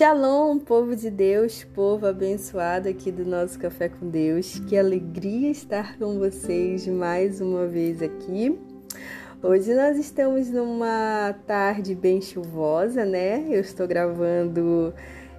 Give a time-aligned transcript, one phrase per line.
[0.00, 4.58] Shalom, povo de Deus, povo abençoado aqui do nosso Café com Deus.
[4.60, 8.58] Que alegria estar com vocês mais uma vez aqui.
[9.42, 13.44] Hoje nós estamos numa tarde bem chuvosa, né?
[13.50, 14.94] Eu estou gravando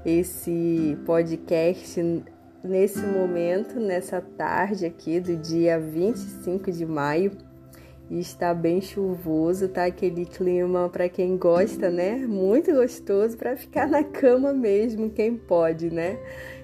[0.06, 2.24] esse podcast
[2.64, 7.32] nesse momento, nessa tarde aqui do dia 25 de maio
[8.12, 12.18] e está bem chuvoso, tá aquele clima para quem gosta, né?
[12.28, 16.20] Muito gostoso para ficar na cama mesmo, quem pode, né?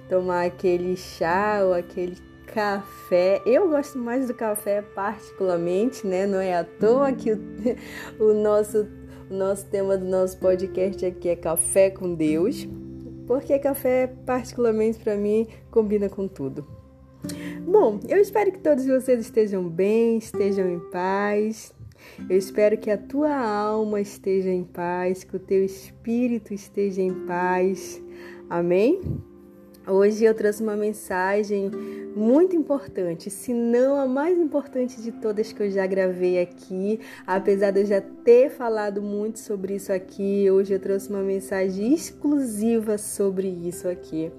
[0.09, 3.41] Tomar aquele chá ou aquele café.
[3.45, 6.27] Eu gosto mais do café particularmente, né?
[6.27, 7.39] Não é à toa que o,
[8.19, 8.85] o nosso
[9.29, 12.67] o nosso tema do nosso podcast aqui é café com Deus,
[13.25, 16.76] porque café particularmente para mim combina com tudo.
[17.67, 21.75] Bom, eu espero que todos vocês estejam bem, estejam em paz.
[22.29, 27.13] Eu espero que a tua alma esteja em paz, que o teu espírito esteja em
[27.25, 28.01] paz.
[28.49, 29.01] Amém?
[29.89, 31.71] Hoje eu trouxe uma mensagem
[32.13, 36.99] muito importante, se não a mais importante de todas que eu já gravei aqui.
[37.25, 41.93] Apesar de eu já ter falado muito sobre isso aqui, hoje eu trouxe uma mensagem
[41.93, 44.29] exclusiva sobre isso aqui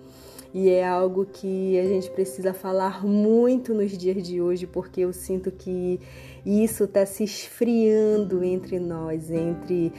[0.52, 5.12] e é algo que a gente precisa falar muito nos dias de hoje, porque eu
[5.12, 6.00] sinto que
[6.44, 9.92] isso está se esfriando entre nós, entre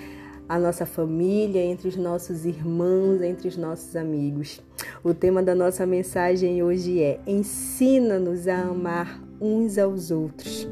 [0.50, 4.59] a nossa família, entre os nossos irmãos, entre os nossos amigos.
[5.03, 10.67] O tema da nossa mensagem hoje é: ensina-nos a amar uns aos outros.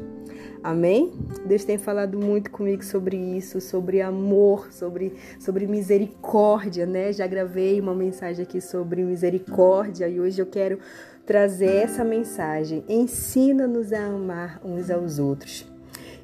[0.60, 1.12] Amém?
[1.46, 7.12] Deus tem falado muito comigo sobre isso, sobre amor, sobre, sobre misericórdia, né?
[7.12, 10.80] Já gravei uma mensagem aqui sobre misericórdia e hoje eu quero
[11.24, 12.84] trazer essa mensagem.
[12.88, 15.64] Ensina-nos a amar uns aos outros.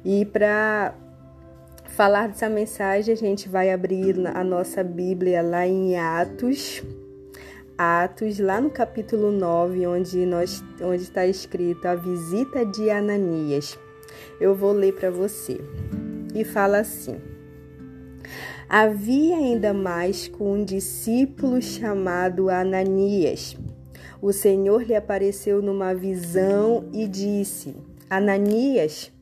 [0.03, 0.93] E para
[1.95, 6.83] falar dessa mensagem, a gente vai abrir a nossa Bíblia lá em Atos.
[7.77, 13.79] Atos, lá no capítulo 9, onde, nós, onde está escrito a visita de Ananias.
[14.41, 15.57] Eu vou ler para você.
[16.33, 17.17] E fala assim:
[18.67, 23.55] Havia ainda mais com um discípulo chamado Ananias.
[24.21, 27.73] O Senhor lhe apareceu numa visão e disse:
[28.09, 29.13] Ananias,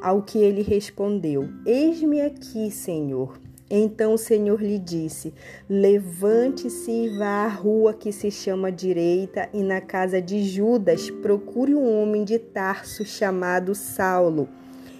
[0.00, 3.38] ao que ele respondeu: Eis-me aqui, Senhor.
[3.68, 5.34] Então o Senhor lhe disse:
[5.68, 11.74] Levante-se e vá à rua que se chama Direita, e na casa de Judas procure
[11.74, 14.48] um homem de Tarso chamado Saulo.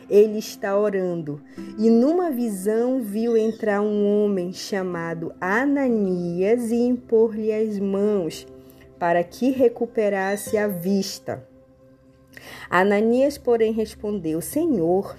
[0.08, 1.40] Ele está orando.
[1.78, 8.46] E numa visão viu entrar um homem chamado Ananias e impor-lhe as mãos
[8.98, 11.46] para que recuperasse a vista.
[12.70, 15.16] Ananias, porém, respondeu: Senhor,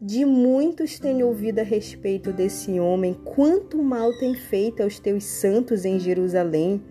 [0.00, 5.84] de muitos tenho ouvido a respeito desse homem, quanto mal tem feito aos teus santos
[5.84, 6.82] em Jerusalém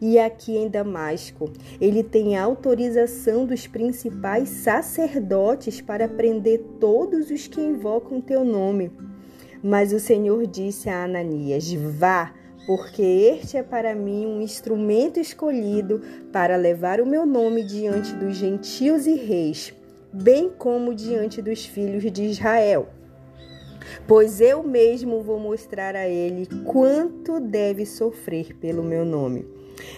[0.00, 1.50] e aqui em Damasco.
[1.80, 8.90] Ele tem autorização dos principais sacerdotes para prender todos os que invocam teu nome.
[9.62, 12.32] Mas o Senhor disse a Ananias: Vá,
[12.66, 16.00] porque este é para mim um instrumento escolhido
[16.32, 19.74] para levar o meu nome diante dos gentios e reis
[20.12, 22.88] bem como diante dos filhos de Israel.
[24.06, 29.46] Pois eu mesmo vou mostrar a ele quanto deve sofrer pelo meu nome.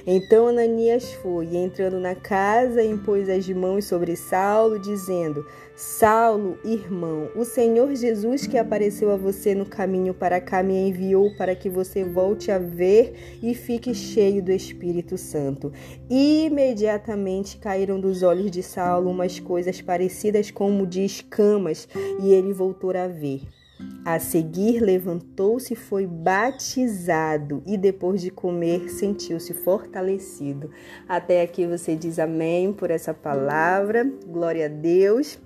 [0.06, 7.30] Então Ananias foi, e entrando na casa, impôs as mãos sobre Saulo, dizendo: Saulo, irmão,
[7.34, 11.68] o Senhor Jesus que apareceu a você no caminho para cá me enviou para que
[11.68, 15.72] você volte a ver e fique cheio do Espírito Santo.
[16.10, 21.88] Imediatamente caíram dos olhos de Saulo umas coisas parecidas como de escamas,
[22.22, 23.61] e ele voltou a ver.
[24.04, 30.70] A seguir, levantou-se e foi batizado, e depois de comer, sentiu-se fortalecido.
[31.08, 34.04] Até aqui você diz amém por essa palavra.
[34.26, 35.38] Glória a Deus.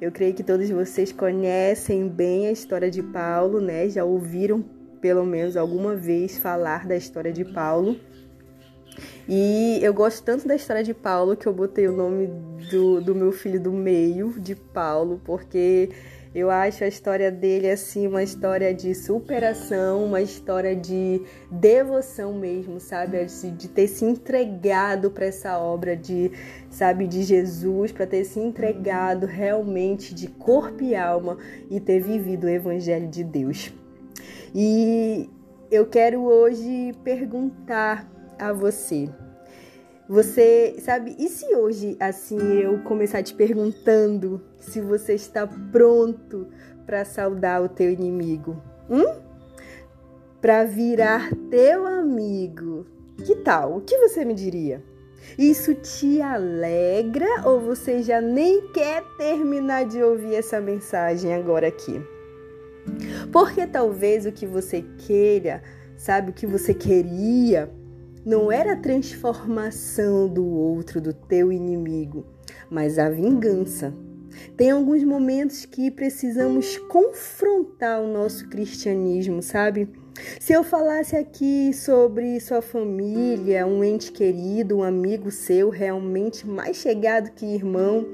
[0.00, 3.88] Eu creio que todos vocês conhecem bem a história de Paulo, né?
[3.88, 4.64] Já ouviram
[5.00, 7.96] pelo menos alguma vez falar da história de Paulo.
[9.28, 12.28] E eu gosto tanto da história de Paulo que eu botei o nome
[12.70, 15.90] do, do meu filho do meio de Paulo, porque
[16.34, 22.80] eu acho a história dele assim uma história de superação, uma história de devoção mesmo,
[22.80, 26.32] sabe, de ter se entregado para essa obra de,
[26.68, 31.38] sabe, de Jesus, para ter se entregado realmente de corpo e alma
[31.70, 33.72] e ter vivido o evangelho de Deus.
[34.52, 35.30] E
[35.70, 39.08] eu quero hoje perguntar a você,
[40.08, 46.48] você sabe, e se hoje assim eu começar te perguntando se você está pronto
[46.84, 48.60] para saudar o teu inimigo?
[48.90, 49.24] Hum?
[50.44, 52.84] para virar teu amigo.
[53.24, 53.78] Que tal?
[53.78, 54.84] O que você me diria?
[55.38, 61.98] Isso te alegra ou você já nem quer terminar de ouvir essa mensagem agora aqui?
[63.32, 65.62] Porque talvez o que você queira,
[65.96, 67.70] sabe, o que você queria,
[68.24, 72.24] não era a transformação do outro, do teu inimigo,
[72.70, 73.92] mas a vingança.
[74.56, 79.88] Tem alguns momentos que precisamos confrontar o nosso cristianismo, sabe?
[80.40, 86.76] Se eu falasse aqui sobre sua família, um ente querido, um amigo seu realmente mais
[86.76, 88.06] chegado que irmão,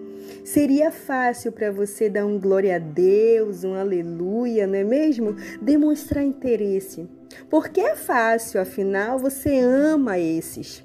[0.45, 5.37] seria fácil para você dar um glória a Deus, um aleluia, não é mesmo?
[5.61, 7.09] Demonstrar interesse.
[7.49, 10.85] Porque é fácil, afinal você ama esses.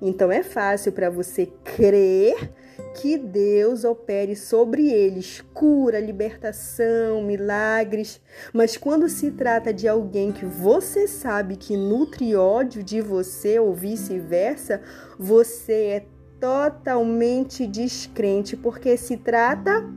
[0.00, 2.52] Então é fácil para você crer
[2.94, 8.20] que Deus opere sobre eles cura, libertação, milagres.
[8.52, 13.74] Mas quando se trata de alguém que você sabe que nutre ódio de você ou
[13.74, 14.82] vice-versa,
[15.18, 16.06] você é
[16.40, 19.88] totalmente descrente porque se trata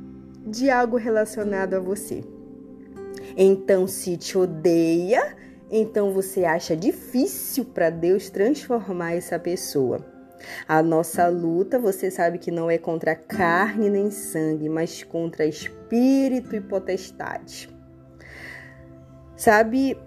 [0.46, 2.24] de algo relacionado a você.
[3.36, 5.36] Então, se te odeia,
[5.70, 10.06] então você acha difícil para Deus transformar essa pessoa.
[10.68, 16.56] A nossa luta, você sabe que não é contra carne nem sangue, mas contra espírito
[16.56, 17.70] e potestade.
[19.36, 19.98] Sabe?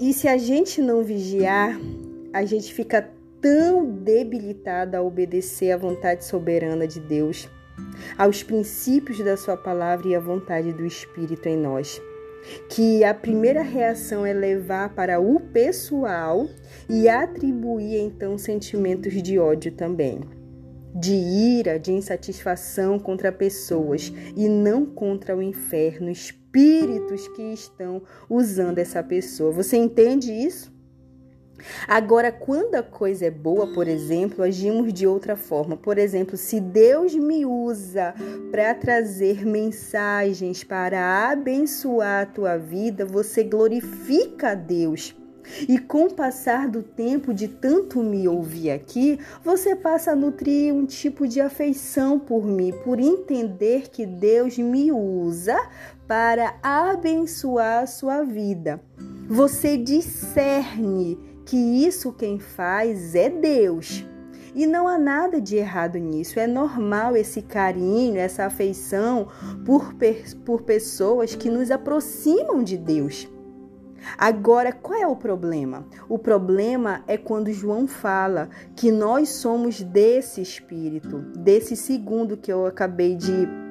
[0.00, 1.78] E se a gente não vigiar,
[2.32, 3.10] a gente fica
[3.40, 7.48] tão debilitada a obedecer à vontade soberana de Deus,
[8.16, 12.00] aos princípios da Sua palavra e à vontade do Espírito em nós
[12.68, 16.48] que a primeira reação é levar para o pessoal
[16.88, 20.20] e atribuir então sentimentos de ódio também,
[20.94, 28.78] de ira, de insatisfação contra pessoas e não contra o inferno, espíritos que estão usando
[28.78, 29.52] essa pessoa.
[29.52, 30.71] Você entende isso?
[31.86, 35.76] Agora, quando a coisa é boa, por exemplo, agimos de outra forma.
[35.76, 38.14] Por exemplo, se Deus me usa
[38.50, 45.14] para trazer mensagens para abençoar a tua vida, você glorifica a Deus.
[45.68, 50.72] E com o passar do tempo de tanto me ouvir aqui, você passa a nutrir
[50.72, 55.56] um tipo de afeição por mim, por entender que Deus me usa
[56.06, 58.80] para abençoar a sua vida.
[59.28, 64.04] Você discerne que isso quem faz é Deus.
[64.54, 66.38] E não há nada de errado nisso.
[66.38, 69.28] É normal esse carinho, essa afeição
[69.64, 69.94] por,
[70.44, 73.28] por pessoas que nos aproximam de Deus.
[74.18, 75.86] Agora, qual é o problema?
[76.08, 82.66] O problema é quando João fala que nós somos desse espírito, desse segundo que eu
[82.66, 83.61] acabei de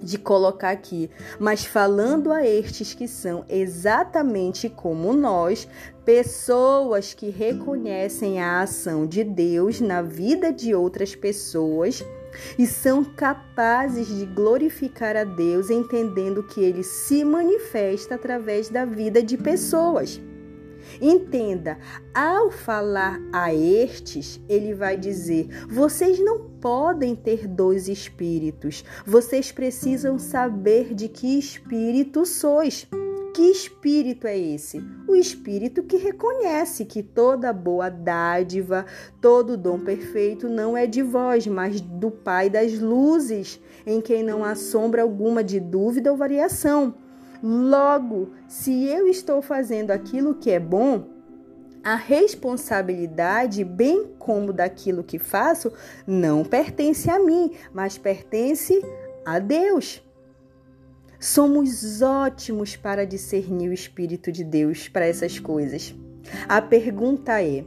[0.00, 5.68] de colocar aqui, mas falando a estes que são exatamente como nós,
[6.04, 12.04] pessoas que reconhecem a ação de Deus na vida de outras pessoas
[12.58, 19.22] e são capazes de glorificar a Deus entendendo que ele se manifesta através da vida
[19.22, 20.20] de pessoas.
[21.00, 21.78] Entenda,
[22.14, 30.18] ao falar a estes, ele vai dizer: vocês não podem ter dois espíritos, vocês precisam
[30.18, 32.86] saber de que espírito sois.
[33.32, 34.84] Que espírito é esse?
[35.06, 38.84] O espírito que reconhece que toda boa dádiva,
[39.20, 44.44] todo dom perfeito não é de vós, mas do Pai das luzes, em quem não
[44.44, 46.94] há sombra alguma de dúvida ou variação.
[47.42, 51.06] Logo, se eu estou fazendo aquilo que é bom,
[51.82, 55.72] a responsabilidade, bem como daquilo que faço,
[56.06, 58.82] não pertence a mim, mas pertence
[59.24, 60.02] a Deus.
[61.18, 65.94] Somos ótimos para discernir o Espírito de Deus para essas coisas.
[66.48, 67.64] A pergunta é: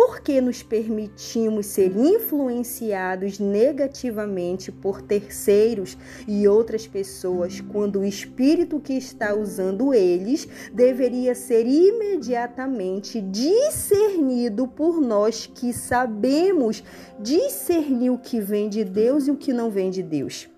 [0.00, 5.94] por que nos permitimos ser influenciados negativamente por terceiros
[6.26, 15.02] e outras pessoas quando o espírito que está usando eles deveria ser imediatamente discernido por
[15.02, 16.82] nós que sabemos
[17.18, 20.48] discernir o que vem de Deus e o que não vem de Deus?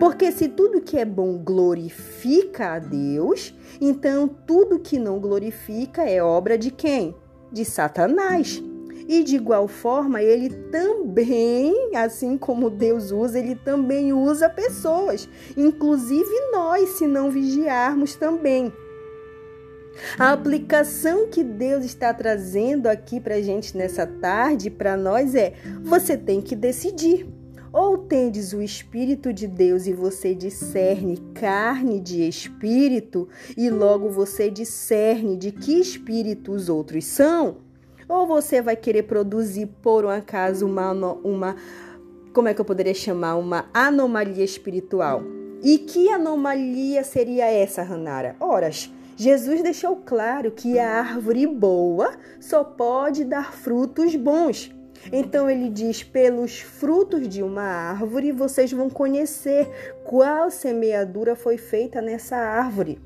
[0.00, 6.22] Porque se tudo que é bom glorifica a Deus, então tudo que não glorifica é
[6.22, 7.14] obra de quem?
[7.52, 8.62] De Satanás.
[9.08, 16.28] E de igual forma, ele também, assim como Deus usa, ele também usa pessoas, inclusive
[16.52, 18.72] nós, se não vigiarmos também.
[20.18, 25.54] A aplicação que Deus está trazendo aqui para a gente nessa tarde, para nós, é:
[25.82, 27.26] você tem que decidir.
[27.76, 34.48] Ou tendes o Espírito de Deus e você discerne carne de espírito, e logo você
[34.50, 37.58] discerne de que espírito os outros são?
[38.08, 41.54] Ou você vai querer produzir, por um acaso, uma, uma
[42.32, 43.36] como é que eu poderia chamar?
[43.36, 45.22] Uma anomalia espiritual.
[45.62, 48.36] E que anomalia seria essa, Ranara?
[48.40, 48.90] Horas.
[49.18, 54.74] Jesus deixou claro que a árvore boa só pode dar frutos bons.
[55.12, 59.68] Então ele diz: pelos frutos de uma árvore vocês vão conhecer
[60.04, 63.00] qual semeadura foi feita nessa árvore.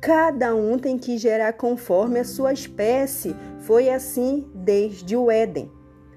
[0.00, 3.36] Cada um tem que gerar conforme a sua espécie.
[3.60, 5.70] Foi assim desde o Éden.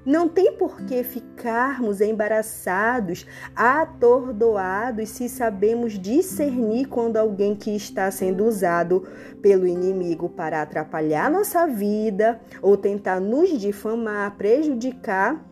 [0.05, 8.45] Não tem por que ficarmos embaraçados, atordoados, se sabemos discernir quando alguém que está sendo
[8.45, 9.07] usado
[9.41, 15.43] pelo inimigo para atrapalhar nossa vida ou tentar nos difamar, prejudicar.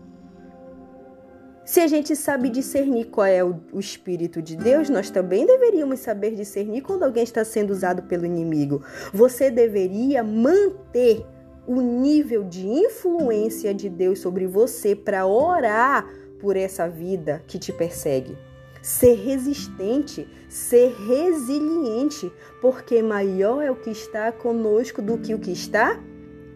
[1.66, 6.36] Se a gente sabe discernir qual é o, Espírito de Deus, nós também deveríamos saber
[6.36, 8.84] discernir quando alguém está sendo usado pelo inimigo.
[9.14, 11.26] Você deveria manter
[11.68, 16.08] o nível de influência de Deus sobre você para orar
[16.40, 18.38] por essa vida que te persegue.
[18.82, 25.52] Ser resistente, ser resiliente, porque maior é o que está conosco do que o que
[25.52, 26.02] está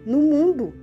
[0.05, 0.73] no mundo.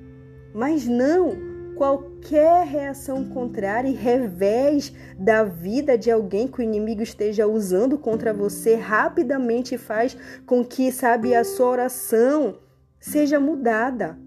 [0.54, 1.36] Mas não
[1.74, 8.32] qualquer reação contrária e revés da vida de alguém que o inimigo esteja usando contra
[8.32, 10.16] você rapidamente faz
[10.46, 12.58] com que, sabe, a sua oração
[13.04, 14.18] seja mudada.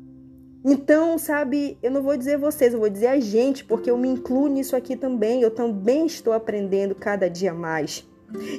[0.64, 4.08] Então, sabe, eu não vou dizer vocês, eu vou dizer a gente, porque eu me
[4.08, 5.42] incluo nisso aqui também.
[5.42, 8.08] Eu também estou aprendendo cada dia mais.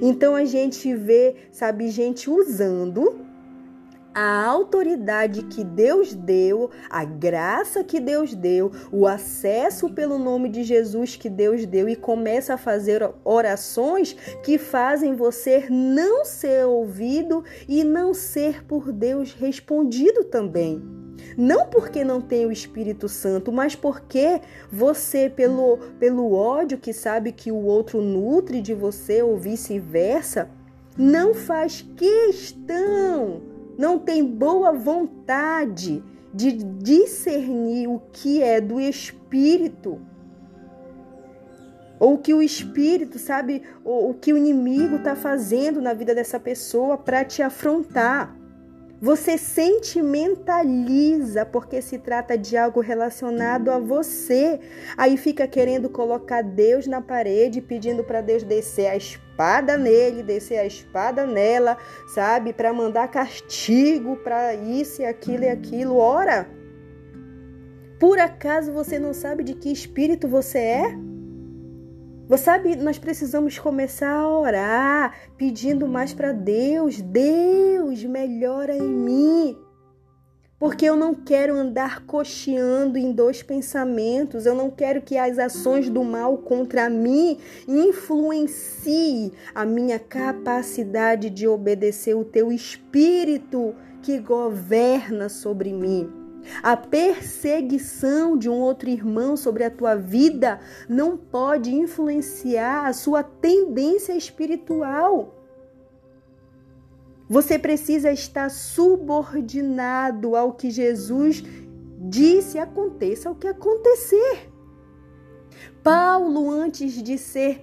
[0.01, 3.28] Então a gente vê, sabe, gente usando
[4.15, 10.63] a autoridade que Deus deu, a graça que Deus deu, o acesso pelo nome de
[10.63, 17.45] Jesus que Deus deu e começa a fazer orações que fazem você não ser ouvido
[17.69, 20.83] e não ser por Deus respondido também.
[21.37, 27.33] Não porque não tem o Espírito Santo, mas porque você, pelo, pelo ódio que sabe
[27.33, 30.51] que o outro nutre de você ou vice-versa,
[30.97, 36.03] não faz questão não tem boa vontade
[36.35, 40.01] de discernir o que é do espírito.
[42.01, 46.99] Ou que o espírito, sabe, o que o inimigo está fazendo na vida dessa pessoa
[46.99, 48.38] para te afrontar.
[49.01, 54.59] Você sentimentaliza porque se trata de algo relacionado a você.
[54.97, 60.59] Aí fica querendo colocar Deus na parede, pedindo para Deus descer a espada nele, descer
[60.59, 61.79] a espada nela,
[62.13, 62.53] sabe?
[62.53, 65.97] Para mandar castigo para isso e aquilo e aquilo.
[65.97, 66.49] Ora,
[68.01, 71.08] por acaso você não sabe de que espírito você é?
[72.29, 77.01] Você sabe, nós precisamos começar a orar, pedindo mais para Deus.
[77.01, 79.57] Deus, melhora em mim.
[80.59, 84.45] Porque eu não quero andar cocheando em dois pensamentos.
[84.45, 91.49] Eu não quero que as ações do mal contra mim influenciem a minha capacidade de
[91.49, 96.18] obedecer o teu espírito que governa sobre mim.
[96.63, 103.23] A perseguição de um outro irmão sobre a tua vida não pode influenciar a sua
[103.23, 105.35] tendência espiritual.
[107.29, 111.43] Você precisa estar subordinado ao que Jesus
[112.01, 114.51] disse aconteça o que acontecer.
[115.83, 117.63] Paulo, antes de ser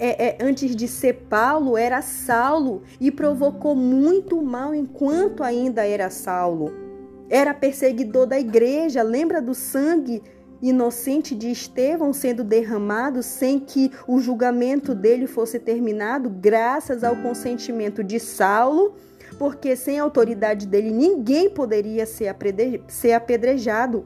[0.00, 6.10] é, é, antes de ser Paulo, era Saulo e provocou muito mal enquanto ainda era
[6.10, 6.89] Saulo
[7.30, 9.02] era perseguidor da igreja.
[9.02, 10.20] Lembra do sangue
[10.60, 18.04] inocente de Estevão sendo derramado sem que o julgamento dele fosse terminado, graças ao consentimento
[18.04, 18.94] de Saulo,
[19.38, 24.04] porque sem a autoridade dele ninguém poderia ser apedrejado.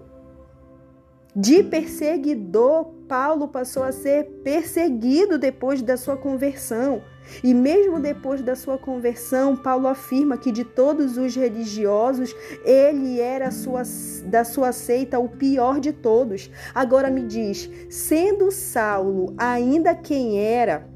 [1.35, 7.03] De perseguidor, Paulo passou a ser perseguido depois da sua conversão.
[7.43, 13.51] E mesmo depois da sua conversão, Paulo afirma que de todos os religiosos, ele era
[13.51, 13.83] sua,
[14.25, 16.51] da sua seita o pior de todos.
[16.75, 20.89] Agora me diz, sendo Saulo ainda quem era,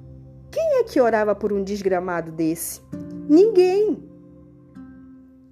[0.50, 2.80] quem é que orava por um desgramado desse?
[3.28, 4.02] Ninguém.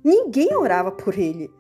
[0.03, 1.51] Ninguém orava por ele.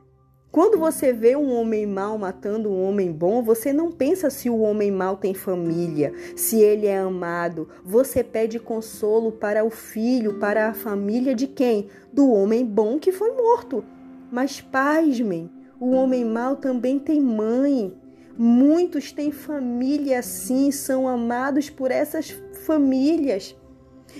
[0.56, 4.60] Quando você vê um homem mau matando um homem bom, você não pensa se o
[4.60, 7.68] homem mau tem família, se ele é amado.
[7.84, 11.88] Você pede consolo para o filho, para a família de quem?
[12.10, 13.84] Do homem bom que foi morto.
[14.32, 17.92] Mas pasmem, o homem mau também tem mãe.
[18.34, 22.30] Muitos têm família assim, são amados por essas
[22.64, 23.54] famílias.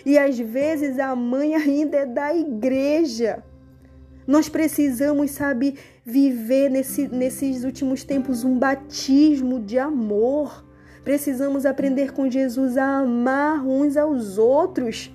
[0.05, 3.43] E às vezes a mãe ainda é da igreja.
[4.27, 10.65] Nós precisamos, sabe, viver nesse, nesses últimos tempos um batismo de amor.
[11.03, 15.13] Precisamos aprender com Jesus a amar uns aos outros.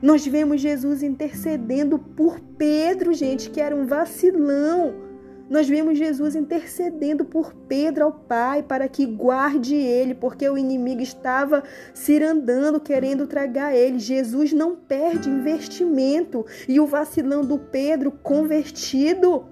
[0.00, 5.06] Nós vemos Jesus intercedendo por Pedro, gente, que era um vacilão
[5.50, 11.00] nós vemos Jesus intercedendo por Pedro ao Pai para que guarde ele, porque o inimigo
[11.00, 11.62] estava
[11.94, 13.98] cirandando, querendo tragar ele.
[13.98, 19.46] Jesus não perde investimento e o vacilão do Pedro convertido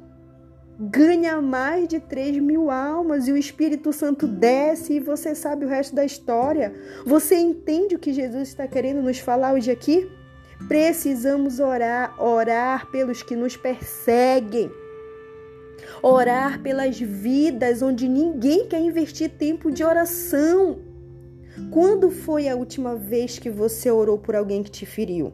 [0.78, 5.68] ganha mais de 3 mil almas e o Espírito Santo desce e você sabe o
[5.68, 6.74] resto da história.
[7.04, 10.10] Você entende o que Jesus está querendo nos falar hoje aqui?
[10.68, 14.70] Precisamos orar, orar pelos que nos perseguem
[16.02, 20.78] Orar pelas vidas onde ninguém quer investir tempo de oração.
[21.70, 25.32] Quando foi a última vez que você orou por alguém que te feriu?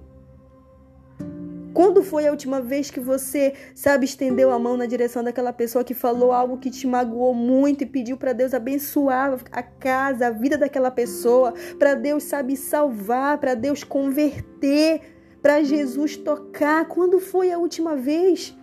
[1.74, 5.82] Quando foi a última vez que você, sabe, estendeu a mão na direção daquela pessoa
[5.82, 10.30] que falou algo que te magoou muito e pediu para Deus abençoar a casa, a
[10.30, 15.00] vida daquela pessoa, para Deus, sabe, salvar, para Deus converter,
[15.40, 16.86] para Jesus tocar?
[16.88, 18.54] Quando foi a última vez?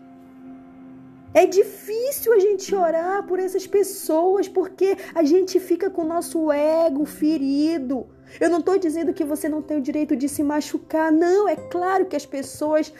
[1.34, 6.51] É difícil a gente orar por essas pessoas porque a gente fica com o nosso
[6.51, 8.08] ego ferido.
[8.39, 11.48] Eu não estou dizendo que você não tem o direito de se machucar, não.
[11.48, 12.93] É claro que as pessoas,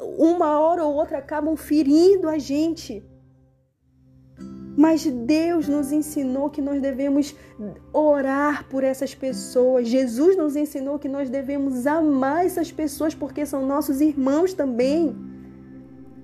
[0.00, 3.02] uma hora ou outra, acabam ferindo a gente.
[4.76, 7.34] Mas Deus nos ensinou que nós devemos
[7.92, 9.86] orar por essas pessoas.
[9.86, 15.14] Jesus nos ensinou que nós devemos amar essas pessoas porque são nossos irmãos também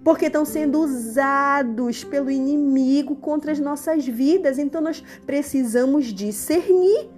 [0.03, 4.59] porque estão sendo usados pelo inimigo contra as nossas vidas.
[4.59, 7.09] Então nós precisamos discernir.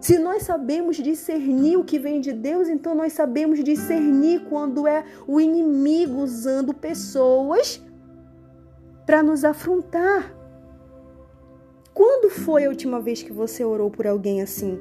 [0.00, 5.04] Se nós sabemos discernir o que vem de Deus, então nós sabemos discernir quando é
[5.26, 7.82] o inimigo usando pessoas
[9.04, 10.34] para nos afrontar.
[11.92, 14.78] Quando foi a última vez que você orou por alguém assim?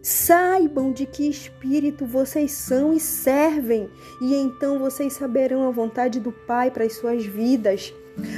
[0.00, 3.90] Saibam de que espírito vocês são e servem,
[4.22, 7.92] e então vocês saberão a vontade do Pai para as suas vidas.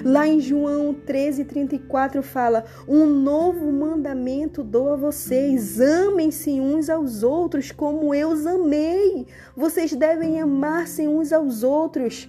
[0.05, 7.73] Lá em João 13:34 fala: "Um novo mandamento dou a vocês: amem-se uns aos outros
[7.73, 9.27] como eu os amei.
[9.57, 12.29] Vocês devem amar-se uns aos outros."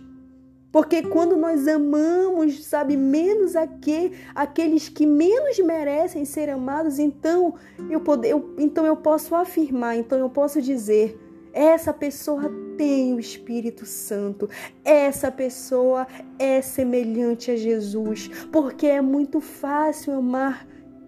[0.74, 7.54] Porque quando nós amamos, sabe, menos aqui, aqueles que menos merecem ser amados, então
[7.92, 11.16] eu, poder, eu, então eu posso afirmar, então eu posso dizer,
[11.54, 14.50] essa pessoa tem o Espírito Santo.
[14.84, 16.08] Essa pessoa
[16.40, 20.68] é semelhante a Jesus, porque é muito fácil amar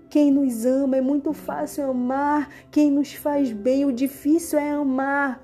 [0.10, 3.84] quem nos ama, é muito fácil amar quem nos faz bem.
[3.86, 5.44] O difícil é amar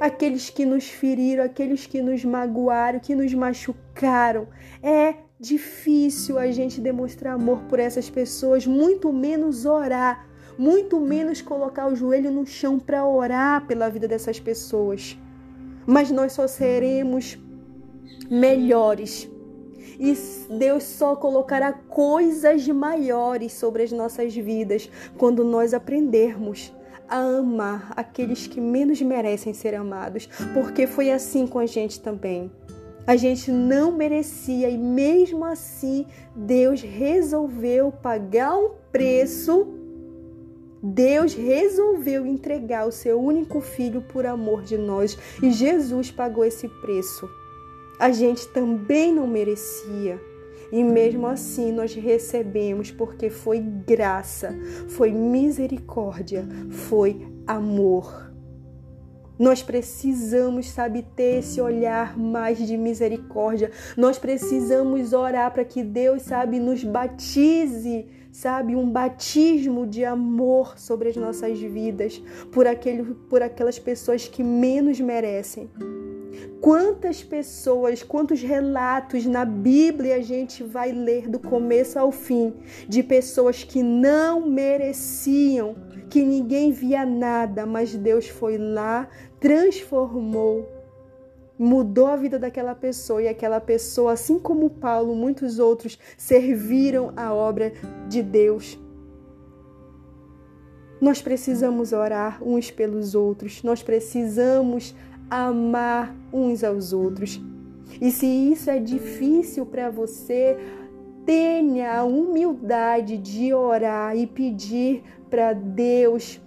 [0.00, 4.48] aqueles que nos feriram, aqueles que nos magoaram, que nos machucaram.
[4.82, 10.26] É difícil a gente demonstrar amor por essas pessoas, muito menos orar,
[10.58, 15.16] muito menos colocar o joelho no chão para orar pela vida dessas pessoas.
[15.86, 17.38] Mas nós só seremos
[18.28, 19.30] melhores.
[19.98, 20.16] E
[20.50, 26.72] Deus só colocará coisas maiores sobre as nossas vidas quando nós aprendermos
[27.08, 32.50] a amar aqueles que menos merecem ser amados, porque foi assim com a gente também.
[33.06, 39.66] A gente não merecia e mesmo assim Deus resolveu pagar um preço.
[40.82, 46.68] Deus resolveu entregar o seu único filho por amor de nós e Jesus pagou esse
[46.68, 47.28] preço.
[47.98, 50.20] A gente também não merecia.
[50.70, 54.54] E mesmo assim nós recebemos porque foi graça,
[54.88, 58.28] foi misericórdia, foi amor.
[59.38, 63.70] Nós precisamos, sabe, ter esse olhar mais de misericórdia.
[63.96, 68.06] Nós precisamos orar para que Deus, sabe, nos batize,
[68.38, 72.22] sabe, um batismo de amor sobre as nossas vidas
[72.52, 75.68] por, aquele, por aquelas pessoas que menos merecem.
[76.60, 82.54] Quantas pessoas, quantos relatos na Bíblia a gente vai ler do começo ao fim
[82.88, 85.74] de pessoas que não mereciam,
[86.08, 89.08] que ninguém via nada, mas Deus foi lá,
[89.40, 90.77] transformou,
[91.58, 97.34] mudou a vida daquela pessoa e aquela pessoa, assim como Paulo, muitos outros, serviram a
[97.34, 97.72] obra
[98.08, 98.78] de Deus.
[101.00, 104.94] Nós precisamos orar uns pelos outros, nós precisamos
[105.30, 107.40] amar uns aos outros.
[108.00, 110.56] E se isso é difícil para você,
[111.24, 116.40] tenha a humildade de orar e pedir para Deus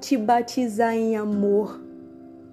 [0.00, 1.85] te batizar em amor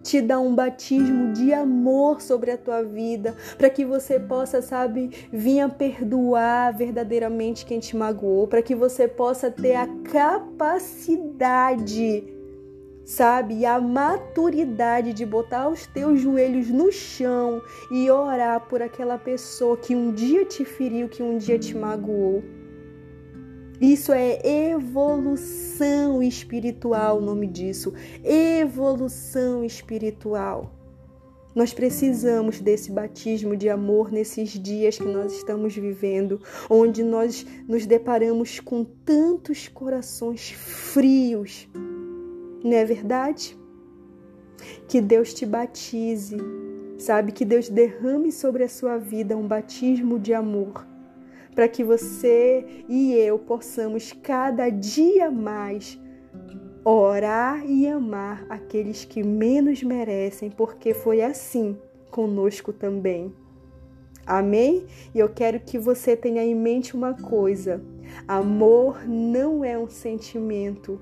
[0.04, 5.10] te dar um batismo de amor sobre a tua vida, para que você possa, sabe,
[5.32, 11.42] vir a perdoar verdadeiramente quem te magoou, para que você possa ter a capacidade,
[13.06, 19.78] sabe, a maturidade de botar os teus joelhos no chão e orar por aquela pessoa
[19.78, 22.44] que um dia te feriu, que um dia te magoou.
[23.84, 24.40] Isso é
[24.72, 27.94] evolução espiritual, o nome disso.
[28.24, 30.72] Evolução espiritual.
[31.54, 37.86] Nós precisamos desse batismo de amor nesses dias que nós estamos vivendo, onde nós nos
[37.86, 41.68] deparamos com tantos corações frios.
[42.64, 43.60] Não é verdade?
[44.88, 46.38] Que Deus te batize,
[46.98, 47.34] sabe?
[47.34, 50.93] Que Deus derrame sobre a sua vida um batismo de amor
[51.54, 56.00] para que você e eu possamos cada dia mais
[56.84, 61.78] orar e amar aqueles que menos merecem, porque foi assim
[62.12, 63.34] conosco também.
[64.26, 64.86] Amém?
[65.14, 67.82] E eu quero que você tenha em mente uma coisa:
[68.28, 71.00] amor não é um sentimento,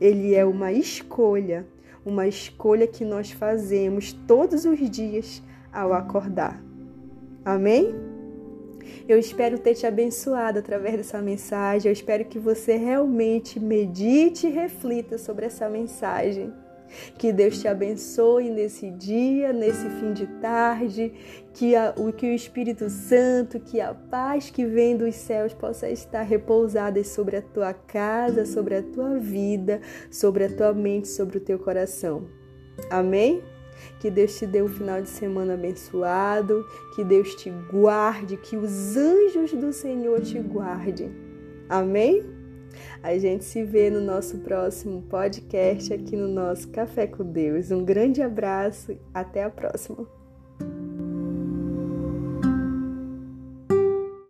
[0.00, 1.66] ele é uma escolha,
[2.04, 6.62] uma escolha que nós fazemos todos os dias ao acordar.
[7.44, 8.09] Amém?
[9.08, 11.88] Eu espero ter te abençoado através dessa mensagem.
[11.88, 16.52] Eu espero que você realmente medite e reflita sobre essa mensagem.
[17.16, 21.12] Que Deus te abençoe nesse dia, nesse fim de tarde,
[21.54, 25.88] que, a, o, que o Espírito Santo, que a paz que vem dos céus possa
[25.88, 31.38] estar repousada sobre a tua casa, sobre a tua vida, sobre a tua mente, sobre
[31.38, 32.26] o teu coração.
[32.90, 33.42] Amém?
[34.00, 38.96] Que Deus te dê um final de semana abençoado, que Deus te guarde, que os
[38.96, 41.12] anjos do Senhor te guardem.
[41.68, 42.24] Amém?
[43.02, 47.70] A gente se vê no nosso próximo podcast aqui no nosso Café com Deus.
[47.70, 50.19] Um grande abraço, até a próxima.